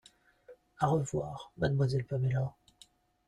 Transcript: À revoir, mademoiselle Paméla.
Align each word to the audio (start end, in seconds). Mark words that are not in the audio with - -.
À 0.79 0.87
revoir, 0.87 1.51
mademoiselle 1.57 2.05
Paméla. 2.07 2.55